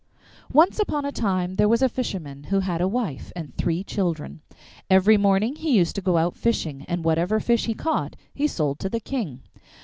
Once 0.51 0.79
upon 0.79 1.05
a 1.05 1.11
time 1.11 1.53
there 1.57 1.69
was 1.69 1.83
a 1.83 1.87
fisherman 1.87 2.45
who 2.45 2.61
had 2.61 2.81
a 2.81 2.87
wife 2.87 3.31
and 3.35 3.55
three 3.55 3.83
children. 3.83 4.41
Every 4.89 5.15
morning 5.15 5.55
he 5.57 5.77
used 5.77 5.93
to 5.93 6.01
go 6.01 6.17
out 6.17 6.35
fishing, 6.35 6.83
and 6.87 7.03
whatever 7.05 7.39
fish 7.39 7.67
he 7.67 7.75
caught 7.75 8.15
he 8.33 8.47
sold 8.47 8.79
to 8.79 8.89
the 8.89 8.99
King. 8.99 9.41